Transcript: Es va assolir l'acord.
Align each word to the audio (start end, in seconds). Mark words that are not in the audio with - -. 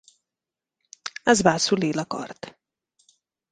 Es 1.35 1.45
va 1.49 1.55
assolir 1.61 1.93
l'acord. 1.99 2.53